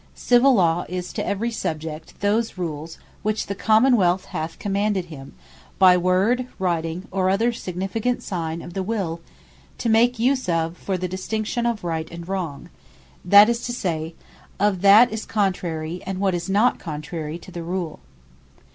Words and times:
"CIVILL 0.15 0.55
LAW, 0.55 0.83
Is 0.89 1.13
to 1.13 1.23
every 1.23 1.51
Subject, 1.51 2.19
those 2.21 2.57
Rules, 2.57 2.97
which 3.21 3.45
the 3.45 3.53
Common 3.53 3.95
wealth 3.95 4.25
hath 4.25 4.57
Commanded 4.57 5.05
him, 5.05 5.35
by 5.77 5.95
Word, 5.95 6.47
Writing, 6.57 7.07
or 7.11 7.29
other 7.29 7.53
sufficient 7.53 8.23
Sign 8.23 8.63
of 8.63 8.73
the 8.73 8.81
Will, 8.81 9.21
to 9.77 9.89
make 9.89 10.17
use 10.17 10.49
of, 10.49 10.75
for 10.75 10.97
the 10.97 11.07
Distinction 11.07 11.67
of 11.67 11.83
Right, 11.83 12.09
and 12.09 12.27
Wrong; 12.27 12.69
that 13.23 13.47
is 13.47 13.61
to 13.67 13.71
say, 13.73 14.15
of 14.59 14.83
what 14.83 15.11
is 15.13 15.23
contrary, 15.27 16.01
and 16.07 16.19
what 16.19 16.33
is 16.33 16.49
not 16.49 16.79
contrary 16.79 17.37
to 17.37 17.51
the 17.51 17.61
Rule." 17.61 17.99